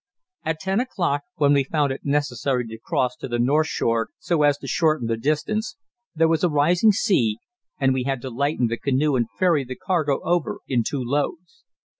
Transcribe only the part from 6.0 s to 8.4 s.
there was a rising sea, and we had to